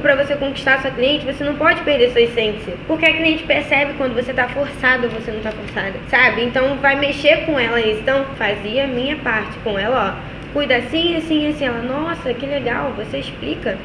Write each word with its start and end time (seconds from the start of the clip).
para 0.00 0.16
você 0.16 0.34
conquistar 0.36 0.80
sua 0.80 0.90
cliente, 0.90 1.26
você 1.26 1.44
não 1.44 1.54
pode 1.54 1.82
perder 1.82 2.12
sua 2.12 2.22
essência. 2.22 2.74
Porque 2.86 3.04
a 3.04 3.12
cliente 3.14 3.42
percebe 3.44 3.92
quando 3.98 4.14
você 4.14 4.32
tá 4.32 4.48
forçado 4.48 5.04
ou 5.04 5.10
você 5.10 5.30
não 5.30 5.42
tá 5.42 5.52
forçada, 5.52 5.92
sabe? 6.08 6.44
Então 6.44 6.78
vai 6.78 6.98
mexer 6.98 7.44
com 7.44 7.60
ela 7.60 7.78
isso. 7.78 8.00
Então 8.00 8.24
fazia 8.38 8.84
a 8.84 8.86
minha 8.86 9.16
parte 9.16 9.52
com 9.58 9.78
ela, 9.78 10.16
ó. 10.18 10.52
Cuida 10.54 10.76
assim, 10.76 11.14
assim, 11.16 11.46
assim. 11.46 11.66
Ela, 11.66 11.82
nossa, 11.82 12.32
que 12.32 12.46
legal, 12.46 12.94
você 12.96 13.18
explica 13.18 13.76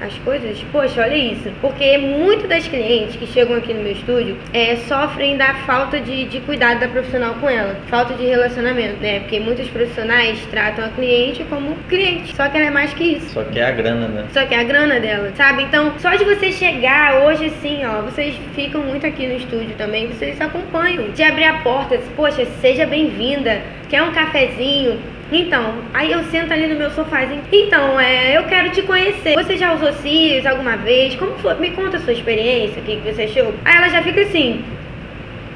as 0.00 0.14
coisas, 0.18 0.62
poxa, 0.72 1.02
olha 1.02 1.16
isso. 1.16 1.50
Porque 1.60 1.98
muito 1.98 2.46
das 2.46 2.66
clientes 2.68 3.16
que 3.16 3.26
chegam 3.26 3.56
aqui 3.56 3.72
no 3.72 3.82
meu 3.82 3.92
estúdio 3.92 4.36
é, 4.52 4.76
sofrem 4.76 5.36
da 5.36 5.54
falta 5.66 6.00
de, 6.00 6.24
de 6.24 6.40
cuidado 6.40 6.80
da 6.80 6.88
profissional 6.88 7.34
com 7.34 7.48
ela, 7.48 7.76
falta 7.88 8.14
de 8.14 8.24
relacionamento, 8.26 9.00
né? 9.00 9.20
Porque 9.20 9.40
muitos 9.40 9.68
profissionais 9.68 10.38
tratam 10.50 10.84
a 10.84 10.88
cliente 10.88 11.44
como 11.44 11.74
cliente, 11.88 12.34
só 12.34 12.48
que 12.48 12.56
ela 12.56 12.66
é 12.66 12.70
mais 12.70 12.92
que 12.92 13.04
isso. 13.04 13.30
Só 13.30 13.44
que 13.44 13.58
é 13.58 13.64
a 13.64 13.70
grana, 13.70 14.08
né? 14.08 14.26
Só 14.32 14.44
que 14.44 14.54
é 14.54 14.60
a 14.60 14.64
grana 14.64 15.00
dela, 15.00 15.32
sabe? 15.36 15.62
Então, 15.62 15.92
só 15.98 16.14
de 16.14 16.24
você 16.24 16.52
chegar 16.52 17.24
hoje 17.24 17.46
assim, 17.46 17.84
ó, 17.84 18.02
vocês 18.02 18.34
ficam 18.54 18.82
muito 18.82 19.06
aqui 19.06 19.26
no 19.26 19.36
estúdio 19.36 19.74
também, 19.76 20.08
vocês 20.08 20.40
acompanham. 20.40 21.10
De 21.10 21.22
abrir 21.22 21.44
a 21.44 21.58
porta, 21.60 21.98
poxa, 22.14 22.44
seja 22.60 22.86
bem-vinda, 22.86 23.62
quer 23.88 24.02
um 24.02 24.12
cafezinho, 24.12 25.00
então, 25.32 25.74
aí 25.92 26.12
eu 26.12 26.22
sento 26.24 26.52
ali 26.52 26.66
no 26.66 26.76
meu 26.76 26.90
sofazinho. 26.90 27.42
Então, 27.52 27.98
é, 27.98 28.36
eu 28.36 28.44
quero 28.44 28.70
te 28.70 28.82
conhecer. 28.82 29.34
Você 29.34 29.56
já 29.56 29.72
usou 29.72 29.92
cílios 29.94 30.46
alguma 30.46 30.76
vez? 30.76 31.16
Como 31.16 31.32
foi? 31.38 31.54
Me 31.54 31.70
conta 31.72 31.96
a 31.96 32.00
sua 32.00 32.12
experiência, 32.12 32.80
o 32.80 32.84
que, 32.84 32.96
que 32.96 33.12
você 33.12 33.22
achou? 33.22 33.54
Aí 33.64 33.76
ela 33.76 33.88
já 33.88 34.02
fica 34.02 34.20
assim. 34.20 34.64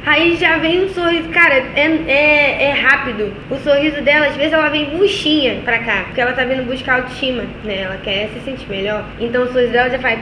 Aí 0.05 0.37
já 0.37 0.57
vem 0.59 0.85
um 0.85 0.89
sorriso, 0.89 1.29
cara, 1.29 1.55
é, 1.55 1.87
é, 2.07 2.63
é 2.65 2.73
rápido. 2.73 3.33
O 3.51 3.57
sorriso 3.57 4.01
dela, 4.03 4.27
às 4.27 4.37
vezes 4.37 4.53
ela 4.53 4.69
vem 4.69 4.95
murchinha 4.95 5.61
pra 5.65 5.79
cá, 5.79 6.05
porque 6.05 6.21
ela 6.21 6.33
tá 6.33 6.45
vindo 6.45 6.65
buscar 6.65 6.97
autoestima, 6.97 7.45
né? 7.65 7.83
Ela 7.83 7.99
quer 8.03 8.29
se 8.29 8.41
sentir 8.41 8.69
melhor. 8.69 9.05
Então 9.19 9.45
o 9.45 9.53
sorriso 9.53 9.73
dela 9.73 9.91
já 9.91 9.99
faz 9.99 10.19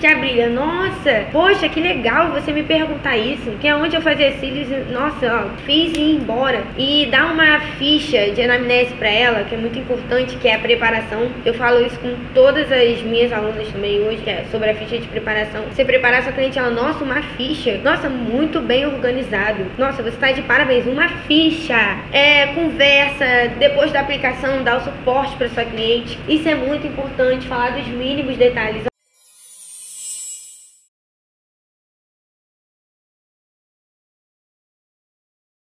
já 0.00 0.14
brilha. 0.16 0.48
Nossa, 0.48 1.26
poxa, 1.32 1.68
que 1.68 1.80
legal 1.80 2.30
você 2.30 2.52
me 2.52 2.62
perguntar 2.62 3.16
isso. 3.16 3.50
Que 3.60 3.68
é 3.68 3.74
onde 3.74 3.96
eu 3.96 4.02
fazia 4.02 4.32
cílios, 4.38 4.68
nossa, 4.90 5.26
ó, 5.26 5.62
fiz 5.64 5.92
e 5.96 6.00
ir 6.00 6.16
embora. 6.16 6.62
E 6.76 7.06
dá 7.10 7.26
uma 7.26 7.60
ficha 7.78 8.30
de 8.30 8.42
anamnese 8.42 8.94
pra 8.94 9.08
ela, 9.08 9.44
que 9.44 9.54
é 9.54 9.58
muito 9.58 9.78
importante, 9.78 10.36
que 10.36 10.48
é 10.48 10.54
a 10.54 10.58
preparação. 10.58 11.28
Eu 11.44 11.54
falo 11.54 11.84
isso 11.84 11.98
com 12.00 12.14
todas 12.34 12.70
as 12.70 13.02
minhas 13.02 13.32
alunas 13.32 13.68
também 13.68 14.00
hoje, 14.00 14.18
que 14.22 14.30
é 14.30 14.44
sobre 14.50 14.70
a 14.70 14.74
ficha 14.74 14.98
de 14.98 15.08
preparação. 15.08 15.64
Você 15.70 15.84
preparar 15.84 16.22
sua 16.22 16.32
cliente, 16.32 16.58
ela, 16.58 16.70
nossa, 16.70 17.02
uma 17.02 17.22
ficha. 17.22 17.80
Nossa, 17.82 18.08
muito 18.08 18.60
bem 18.60 18.85
organizado. 18.86 19.66
Nossa, 19.78 20.02
você 20.02 20.10
está 20.10 20.32
de 20.32 20.42
parabéns. 20.42 20.86
Uma 20.86 21.08
ficha, 21.08 21.76
é, 22.12 22.48
conversa, 22.48 23.24
depois 23.58 23.92
da 23.92 24.00
aplicação, 24.00 24.62
dar 24.62 24.78
o 24.78 24.80
suporte 24.80 25.36
para 25.36 25.48
sua 25.48 25.64
cliente. 25.64 26.18
Isso 26.28 26.48
é 26.48 26.54
muito 26.54 26.86
importante, 26.86 27.46
falar 27.46 27.70
dos 27.70 27.86
mínimos 27.88 28.36
detalhes. 28.36 28.84